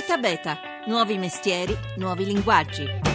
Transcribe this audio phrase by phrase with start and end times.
[0.00, 3.09] ETA Beta, nuovi mestieri, nuovi linguaggi.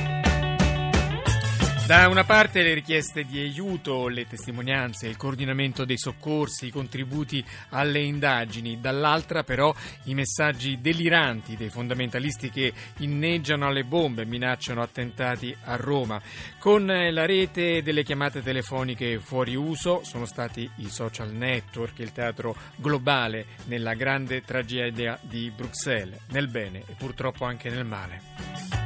[1.86, 7.46] Da una parte le richieste di aiuto, le testimonianze, il coordinamento dei soccorsi, i contributi
[7.70, 9.72] alle indagini, dall'altra però
[10.06, 16.20] i messaggi deliranti dei fondamentalisti che inneggiano alle bombe e minacciano attentati a Roma.
[16.58, 22.56] Con la rete delle chiamate telefoniche fuori uso sono stati i social network, il teatro
[22.78, 28.85] globale nella grande tragedia di Bruxelles, nel bene e purtroppo anche nel male.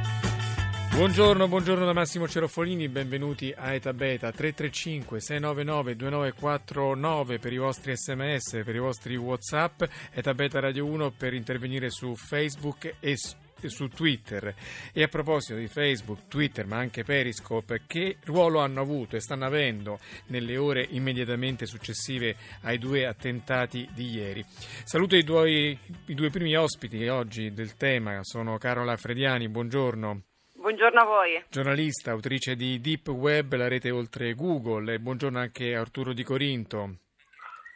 [0.92, 7.96] Buongiorno, buongiorno da Massimo Cerofolini, benvenuti a Eta Beta 335 699 2949 per i vostri
[7.96, 9.82] sms, per i vostri whatsapp,
[10.12, 14.54] Eta Beta Radio 1 per intervenire su Facebook e su Twitter.
[14.92, 19.46] E a proposito di Facebook, Twitter, ma anche Periscope, che ruolo hanno avuto e stanno
[19.46, 24.44] avendo nelle ore immediatamente successive ai due attentati di ieri?
[24.84, 30.22] Saluto i due, i due primi ospiti oggi del tema, sono Carola Frediani, buongiorno.
[30.70, 31.44] Buongiorno a voi.
[31.50, 34.94] Giornalista, autrice di Deep Web, la rete oltre Google.
[34.94, 36.98] E buongiorno anche a Arturo Di Corinto.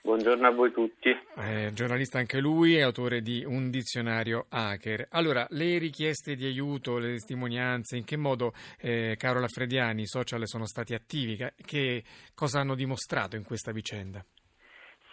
[0.01, 1.09] Buongiorno a voi tutti.
[1.39, 5.09] Eh, giornalista anche lui, autore di un dizionario hacker.
[5.11, 10.47] Allora, le richieste di aiuto, le testimonianze, in che modo eh, Carola Frediani, i social
[10.47, 11.37] sono stati attivi?
[11.37, 14.25] Che cosa hanno dimostrato in questa vicenda?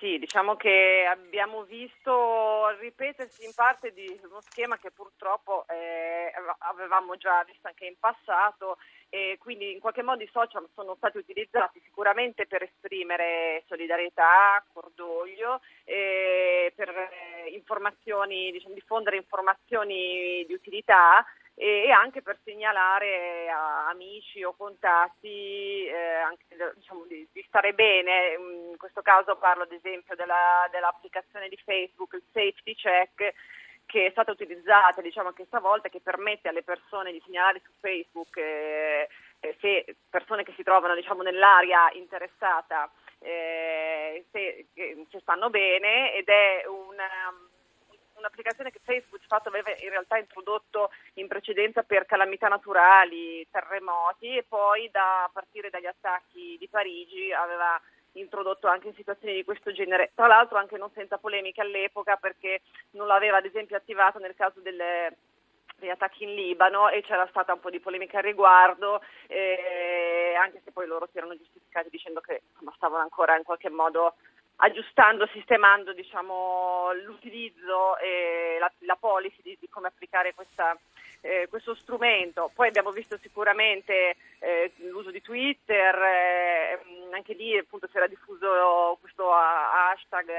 [0.02, 7.18] Sì, diciamo che abbiamo visto ripetersi in parte di uno schema che purtroppo eh, avevamo
[7.18, 8.80] già visto anche in passato
[9.10, 15.62] e quindi in qualche modo i social sono stati utilizzati sicuramente per esprimere solidarietà, cordoglio,
[15.84, 16.90] eh, per
[17.52, 21.24] informazioni, diciamo, diffondere informazioni di utilità
[21.62, 28.34] e anche per segnalare a amici o contatti eh, anche, diciamo, di, di, stare bene.
[28.72, 33.34] In questo caso parlo ad esempio della, dell'applicazione di Facebook, il Safety Check,
[33.86, 38.36] che è stata utilizzata diciamo, anche stavolta, che permette alle persone di segnalare su Facebook
[38.38, 39.08] eh,
[39.40, 46.28] eh se persone che si trovano diciamo, nell'area interessata eh, se, se, stanno bene ed
[46.28, 47.38] è una
[48.22, 54.46] un'applicazione che Facebook fatto, aveva in realtà introdotto in precedenza per calamità naturali, terremoti e
[54.48, 57.80] poi da, a partire dagli attacchi di Parigi aveva
[58.14, 62.62] introdotto anche in situazioni di questo genere, tra l'altro anche non senza polemiche all'epoca perché
[62.92, 65.16] non l'aveva ad esempio attivato nel caso delle,
[65.82, 70.62] degli attacchi in Libano e c'era stata un po' di polemica al riguardo, eh, anche
[70.64, 74.16] se poi loro si erano giustificati dicendo che insomma, stavano ancora in qualche modo
[74.64, 80.78] aggiustando, sistemando diciamo, l'utilizzo e la, la policy di, di, come applicare questa,
[81.22, 82.52] eh, questo strumento.
[82.54, 86.80] Poi abbiamo visto sicuramente eh, l'uso di Twitter, eh,
[87.12, 90.30] anche lì appunto si era diffuso questo hashtag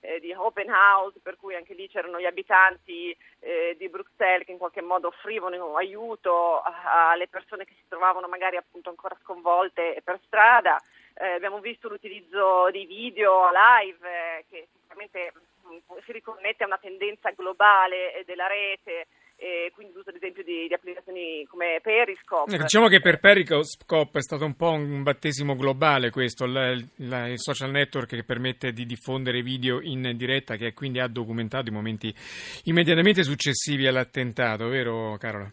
[0.00, 4.52] eh, di open house, per cui anche lì c'erano gli abitanti eh, di Bruxelles che
[4.52, 10.18] in qualche modo offrivano aiuto alle persone che si trovavano magari appunto ancora sconvolte per
[10.26, 10.80] strada
[11.20, 15.32] eh, abbiamo visto l'utilizzo di video live eh, che sicuramente
[15.66, 20.42] mm, si riconnette a una tendenza globale eh, della rete e quindi l'uso ad esempio
[20.44, 22.52] di, di applicazioni come Periscope.
[22.52, 27.32] Ecco, diciamo che per Periscope è stato un po' un battesimo globale questo, il, il
[27.36, 32.14] social network che permette di diffondere video in diretta che quindi ha documentato i momenti
[32.64, 35.50] immediatamente successivi all'attentato, vero Carola?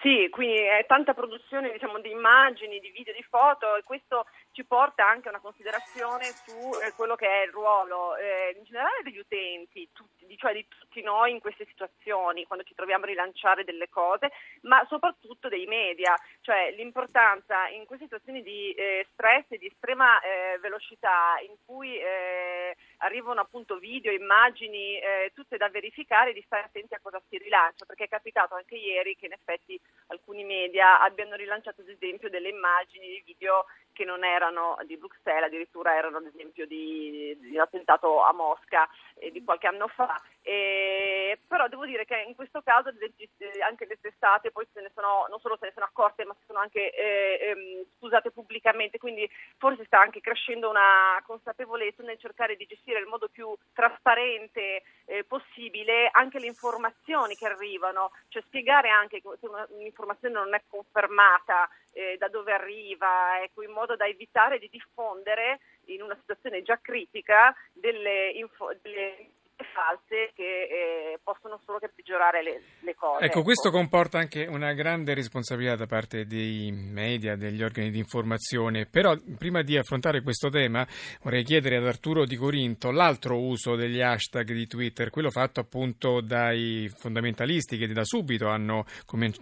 [0.00, 4.64] Sì, quindi è tanta produzione diciamo, di immagini, di video, di foto e questo ci
[4.64, 9.02] porta anche a una considerazione su eh, quello che è il ruolo eh, in generale
[9.02, 13.64] degli utenti, tutti, cioè di tutti noi in queste situazioni, quando ci troviamo a rilanciare
[13.64, 14.30] delle cose,
[14.62, 20.20] ma soprattutto dei media, cioè l'importanza in queste situazioni di eh, stress e di estrema
[20.20, 26.62] eh, velocità in cui eh, arrivano appunto video, immagini, eh, tutte da verificare, di stare
[26.64, 31.00] attenti a cosa si rilancia, perché è capitato anche ieri che in effetti alcuni media
[31.00, 33.66] abbiano rilanciato ad esempio delle immagini, di video
[33.98, 38.88] che non erano di Bruxelles, addirittura erano ad esempio di, di un attentato a Mosca
[39.14, 40.22] eh, di qualche anno fa.
[40.40, 45.26] E, però devo dire che in questo caso, eh, anche quest'estate poi se ne sono,
[45.28, 49.28] non solo se ne sono accorte, ma si sono anche eh, ehm, scusate pubblicamente, quindi
[49.56, 55.24] forse sta anche crescendo una consapevolezza nel cercare di gestire nel modo più trasparente eh,
[55.24, 59.48] possibile anche le informazioni che arrivano, cioè spiegare anche se
[59.78, 65.60] un'informazione non è confermata eh, da dove arriva, ecco, in modo da evitare di diffondere
[65.86, 69.30] in una situazione già critica delle, info, delle
[69.64, 73.24] false che eh, possono solo che peggiorare le, le cose.
[73.24, 78.86] Ecco, questo comporta anche una grande responsabilità da parte dei media, degli organi di informazione,
[78.86, 80.86] però prima di affrontare questo tema
[81.22, 86.20] vorrei chiedere ad Arturo Di Corinto l'altro uso degli hashtag di Twitter, quello fatto appunto
[86.20, 88.84] dai fondamentalisti che da subito hanno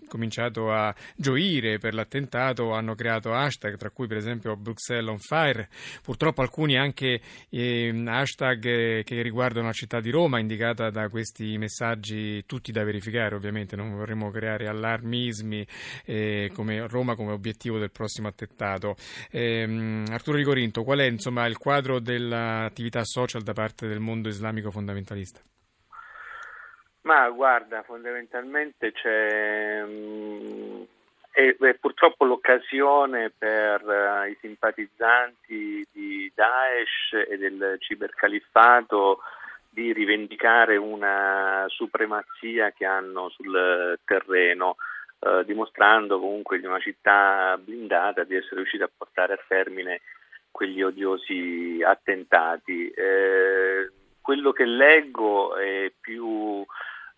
[0.08, 5.68] cominciato a gioire per l'attentato, hanno creato hashtag, tra cui per esempio Bruxelles on fire,
[6.02, 7.20] purtroppo alcuni anche
[7.50, 13.34] eh, hashtag che riguardano la città di Roma, indicata da questi messaggi tutti da verificare
[13.34, 15.66] ovviamente, non vorremmo creare allarmismi
[16.04, 18.96] eh, come Roma come obiettivo del prossimo attentato.
[19.30, 24.70] Eh, Arturo Ricorinto, qual è insomma, il quadro dell'attività social da parte del mondo islamico
[24.70, 25.40] fondamentalista?
[27.02, 30.82] Ma guarda, fondamentalmente c'è mm,
[31.36, 39.20] è, è, purtroppo l'occasione per uh, i simpatizzanti di Daesh e del cibercaliffato
[39.76, 44.76] di rivendicare una supremazia che hanno sul terreno,
[45.18, 50.00] uh, dimostrando comunque di una città blindata di essere riuscita a portare a termine
[50.50, 52.88] quegli odiosi attentati.
[52.88, 53.90] Eh,
[54.22, 56.64] quello che leggo è più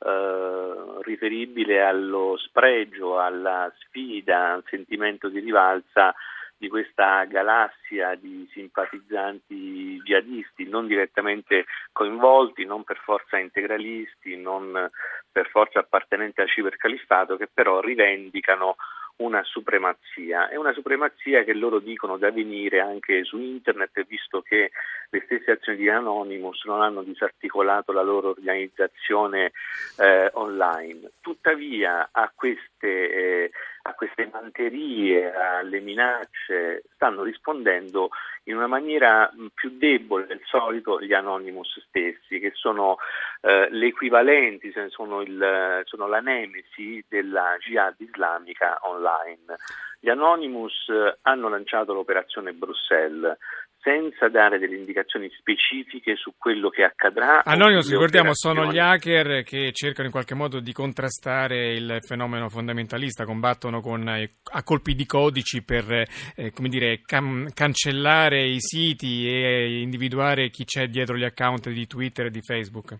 [0.00, 6.12] eh, riferibile allo spregio, alla sfida, al sentimento di rivalsa
[6.58, 14.90] di questa galassia di simpatizzanti jihadisti, non direttamente coinvolti, non per forza integralisti, non
[15.30, 18.76] per forza appartenenti al cibercaliffato, che però rivendicano
[19.18, 20.48] una supremazia.
[20.48, 24.70] È una supremazia che loro dicono da venire anche su internet, visto che
[25.10, 29.52] le stesse azioni di Anonymous non hanno disarticolato la loro organizzazione
[29.98, 31.10] eh, online.
[31.20, 33.50] Tuttavia a queste, eh,
[33.82, 38.10] a queste manterie, alle minacce, stanno rispondendo
[38.44, 42.96] in una maniera più debole del solito gli Anonymous stessi, che sono
[43.40, 49.56] eh, le equivalenti, sono, il, sono, la nemesi della jihad islamica online.
[50.00, 50.90] Gli Anonymous
[51.22, 53.36] hanno lanciato l'operazione Bruxelles,
[53.80, 57.44] senza dare delle indicazioni specifiche su quello che accadrà.
[57.44, 63.24] Anonymous, ricordiamo, sono gli hacker che cercano in qualche modo di contrastare il fenomeno fondamentalista,
[63.24, 69.80] combattono con, eh, a colpi di codici per eh, dire, cam- cancellare i siti e
[69.80, 72.96] individuare chi c'è dietro gli account di Twitter e di Facebook.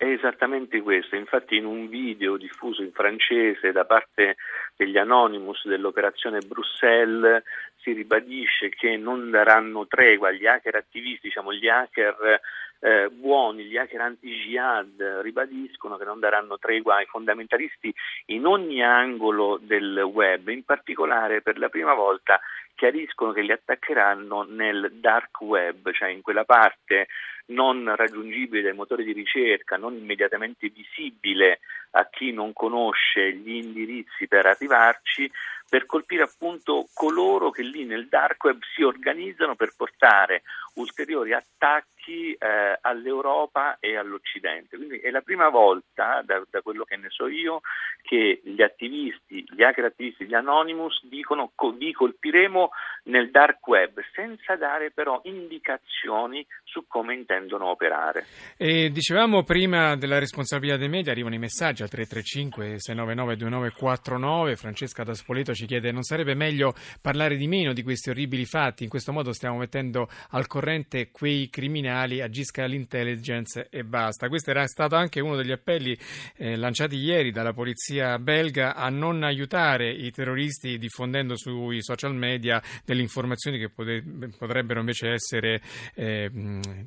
[0.00, 4.36] È esattamente questo, infatti in un video diffuso in francese da parte
[4.74, 7.42] degli Anonymous dell'operazione Bruxelles
[7.82, 12.40] si ribadisce che non daranno tregua agli hacker attivisti, diciamo gli hacker
[12.80, 17.92] eh, buoni, gli hacker anti-jihad ribadiscono che non daranno tregua ai fondamentalisti
[18.26, 22.40] in ogni angolo del web, in particolare per la prima volta
[22.80, 27.08] chiariscono che li attaccheranno nel dark web, cioè in quella parte
[27.48, 31.60] non raggiungibile dai motori di ricerca, non immediatamente visibile
[31.90, 35.30] a chi non conosce gli indirizzi per arrivarci,
[35.68, 40.42] per colpire appunto coloro che lì nel dark web si organizzano per portare
[40.74, 44.76] ulteriori attacchi eh, all'Europa e all'Occidente.
[44.76, 47.60] Quindi è la prima volta, da, da, quello che ne so io,
[48.02, 52.69] che gli attivisti, gli hacker attivisti di Anonymous dicono co- vi colpiremo
[53.04, 58.26] nel dark web, senza dare però indicazioni su come intendono operare.
[58.56, 65.04] E dicevamo prima della responsabilità dei media, arrivano i messaggi al 335 699 2949, Francesca
[65.04, 68.90] da Spoleto ci chiede non sarebbe meglio parlare di meno di questi orribili fatti, in
[68.90, 74.28] questo modo stiamo mettendo al corrente quei criminali, agisca l'intelligence e basta.
[74.28, 75.96] Questo era stato anche uno degli appelli
[76.36, 82.49] eh, lanciati ieri dalla polizia belga a non aiutare i terroristi diffondendo sui social media
[82.84, 85.60] delle informazioni che potrebbero invece essere
[85.94, 86.30] eh,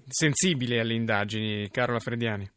[0.08, 1.70] sensibili alle indagini.
[1.70, 2.50] Carola Frediani.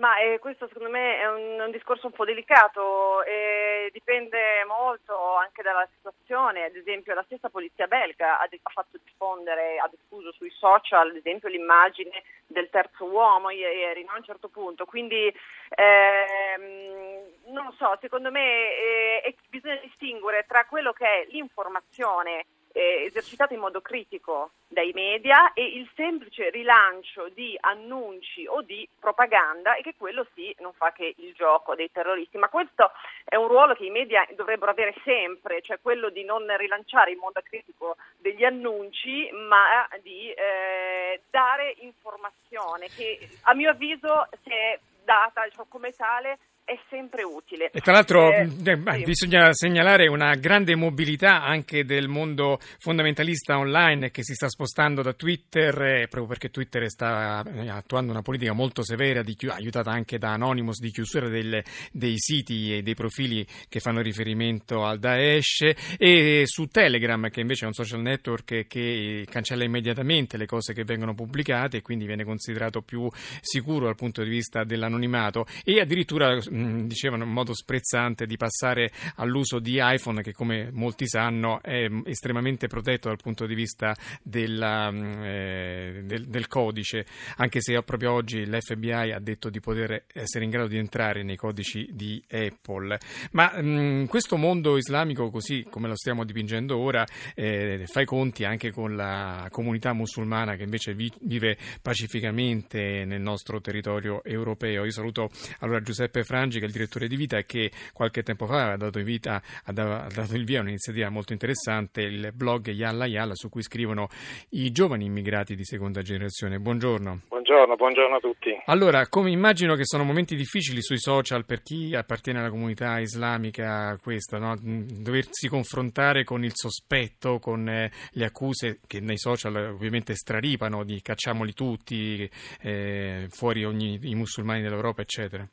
[0.00, 5.36] Ma eh, questo secondo me è un, un discorso un po' delicato e dipende molto
[5.36, 6.64] anche dalla situazione.
[6.64, 11.16] Ad esempio la stessa polizia belga ha, ha, fatto diffondere, ha diffuso sui social ad
[11.16, 14.12] esempio l'immagine del terzo uomo ieri no?
[14.12, 14.86] a un certo punto.
[14.86, 15.30] Quindi
[15.68, 23.54] ehm, non so, secondo me eh, bisogna distinguere tra quello che è l'informazione eh, esercitato
[23.54, 29.82] in modo critico dai media e il semplice rilancio di annunci o di propaganda e
[29.82, 32.92] che quello sì non fa che il gioco dei terroristi, ma questo
[33.24, 37.18] è un ruolo che i media dovrebbero avere sempre, cioè quello di non rilanciare in
[37.18, 44.78] modo critico degli annunci, ma di eh, dare informazione che a mio avviso si è
[45.04, 46.38] data cioè, come tale
[46.70, 47.70] è sempre utile.
[47.72, 49.02] E tra l'altro Eh, mh, eh, sì.
[49.02, 55.12] bisogna segnalare una grande mobilità anche del mondo fondamentalista online che si sta spostando da
[55.12, 60.18] Twitter, eh, proprio perché Twitter sta eh, attuando una politica molto severa, di aiutata anche
[60.18, 65.72] da Anonymous, di chiusura delle- dei siti e dei profili che fanno riferimento al Daesh,
[65.98, 70.84] e su Telegram, che invece è un social network che cancella immediatamente le cose che
[70.84, 73.10] vengono pubblicate e quindi viene considerato più
[73.40, 78.90] sicuro dal punto di vista dell'anonimato e addirittura mh, dicevano in modo sprezzante di passare
[79.16, 83.94] all'uso di iPhone che come molti sanno è mh, estremamente protetto dal punto di vista
[84.22, 90.04] della, mh, eh, del, del codice anche se proprio oggi l'FBI ha detto di poter
[90.12, 92.98] essere in grado di entrare nei codici di Apple
[93.32, 98.44] ma mh, questo mondo islamico così come lo stiamo dipingendo ora eh, fa i conti
[98.44, 104.84] anche con la comunità musulmana che invece vi- vive pacificamente nel nostro territorio europeo.
[104.84, 108.46] Io saluto allora Giuseppe Frangi che è il direttore di Vita e che qualche tempo
[108.46, 112.02] fa ha dato, in vita, ha da- ha dato il via a un'iniziativa molto interessante,
[112.02, 114.08] il blog Yalla Yalla su cui scrivono
[114.50, 116.58] i giovani immigrati di seconda generazione.
[116.58, 117.20] Buongiorno.
[117.28, 118.50] Buongiorno, buongiorno a tutti.
[118.66, 123.96] Allora, come immagino che sono momenti difficili sui social per chi appartiene alla comunità islamica,
[124.02, 124.56] questa, no?
[124.60, 131.00] Doversi confrontare con il sospetto, con eh, le accuse che nei social ovviamente straripano di
[131.00, 132.28] cacciamoli tutti,
[132.60, 135.46] eh, fuori ogni, i musulmani dell'Europa, eccetera.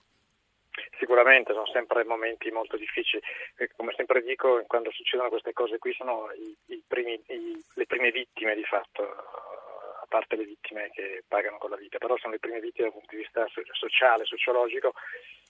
[1.07, 3.23] Sicuramente sono sempre momenti molto difficili.
[3.77, 8.11] Come sempre dico, quando succedono queste cose qui sono i, i primi- i- le prime
[8.11, 12.39] vittime di fatto, a parte le vittime che pagano con la vita, però sono le
[12.39, 14.91] prime vittime dal punto di vista so- sociale, sociologico,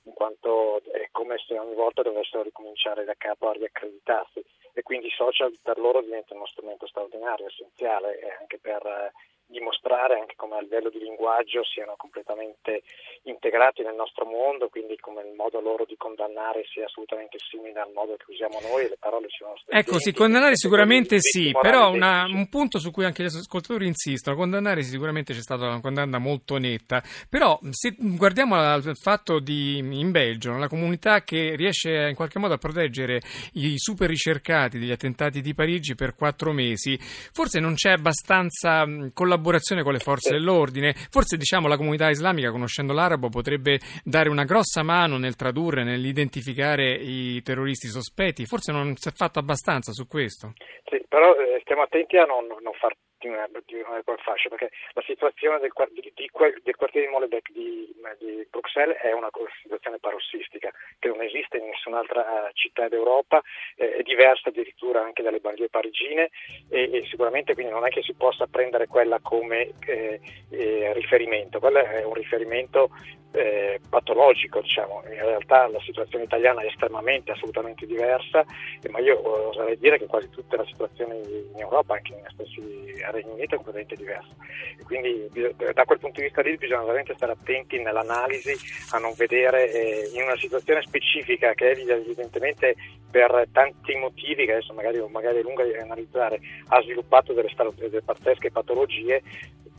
[0.03, 5.07] in quanto è come se ogni volta dovessero ricominciare da capo a riaccreditarsi e quindi
[5.07, 9.11] i social per loro diventano uno strumento straordinario, essenziale anche per
[9.47, 12.83] dimostrare anche come a livello di linguaggio siano completamente
[13.23, 17.91] integrati nel nostro mondo, quindi come il modo loro di condannare sia assolutamente simile al
[17.93, 19.77] modo che usiamo noi e le parole sono state.
[19.77, 24.35] Ecco, sì, condannare sicuramente sì, però una- un punto su cui anche gli ascoltatori insistono,
[24.35, 30.11] condannare sicuramente c'è stata una condanna molto netta, però se guardiamo al fatto di in
[30.11, 33.21] Belgio, la comunità che riesce in qualche modo a proteggere
[33.53, 39.11] i super ricercati degli attentati di Parigi per quattro mesi, forse non c'è abbastanza mh,
[39.37, 44.43] collaborazione con le forze dell'ordine, forse diciamo la comunità islamica, conoscendo l'arabo, potrebbe dare una
[44.43, 50.07] grossa mano nel tradurre, nell'identificare i terroristi sospetti, forse non si è fatto abbastanza su
[50.07, 50.53] questo.
[50.89, 55.59] Sì, però eh, stiamo attenti a non, non far continuare quel fascio, perché la situazione
[55.59, 56.29] del, di- di
[56.63, 59.29] del quartiere di Molenbeek di, di Bruxelles è una
[59.61, 63.41] situazione parossistica che non esiste in nessun'altra eh, città d'Europa,
[63.75, 66.29] eh, è diversa addirittura anche dalle banlieue parigine
[66.69, 70.19] e, e sicuramente quindi non è che si possa prendere quella come eh,
[70.51, 72.89] eh, riferimento, quello è un riferimento
[73.31, 75.03] eh, patologico, diciamo.
[75.05, 78.43] in realtà la situazione italiana è estremamente, assolutamente diversa,
[78.89, 83.01] ma io eh, oserei dire che quasi tutta la situazione in Europa, anche negli stessi
[83.11, 84.33] Regno Unito, è completamente diversa.
[84.79, 88.55] E quindi da quel punto di vista lì bisogna veramente stare attenti nell'analisi
[88.91, 92.75] a non vedere eh, in una situazione specifica che evidentemente
[93.09, 98.01] per tanti motivi che adesso magari, magari è lunga di analizzare ha sviluppato delle, delle
[98.01, 99.21] pazzesche patologie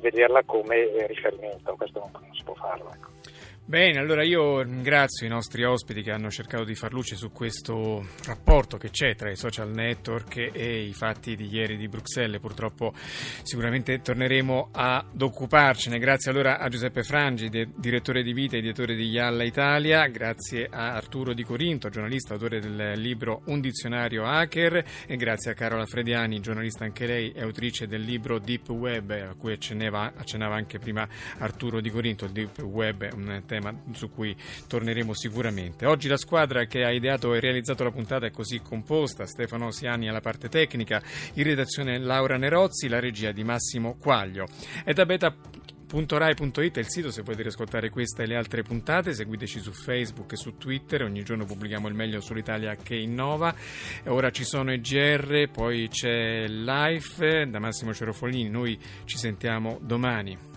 [0.00, 2.92] vederla come eh, riferimento, questo non, non si può farlo.
[2.92, 3.17] Ecco.
[3.68, 8.02] Bene, allora io ringrazio i nostri ospiti che hanno cercato di far luce su questo
[8.24, 12.40] rapporto che c'è tra i social network e i fatti di ieri di Bruxelles.
[12.40, 12.94] Purtroppo
[13.42, 15.98] sicuramente torneremo ad occuparcene.
[15.98, 20.94] Grazie allora a Giuseppe Frangi, direttore di Vita e direttore di Yalla Italia, grazie a
[20.94, 26.40] Arturo Di Corinto, giornalista, autore del libro Un dizionario hacker e grazie a Carola Frediani,
[26.40, 31.06] giornalista anche lei e autrice del libro Deep Web a cui accennava, accennava anche prima
[31.36, 32.24] Arturo Di Corinto.
[32.24, 33.56] Il Deep Web è un tema
[33.92, 34.36] su cui
[34.66, 35.86] torneremo sicuramente.
[35.86, 40.08] Oggi la squadra che ha ideato e realizzato la puntata è così composta: Stefano Siani
[40.08, 41.02] alla parte tecnica,
[41.34, 44.46] in redazione Laura Nerozzi, la regia di Massimo Quaglio.
[44.84, 45.34] È da beta
[45.90, 50.32] www.rai.it è il sito se volete ascoltare questa e le altre puntate, seguiteci su Facebook
[50.32, 53.54] e su Twitter, ogni giorno pubblichiamo il meglio sull'Italia che innova.
[54.04, 60.47] Ora ci sono i GR, poi c'è Life da Massimo Cerofolini, noi ci sentiamo domani.